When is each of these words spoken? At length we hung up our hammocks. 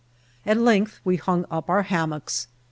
At 0.47 0.57
length 0.57 0.99
we 1.03 1.17
hung 1.17 1.45
up 1.51 1.69
our 1.69 1.83
hammocks. 1.83 2.47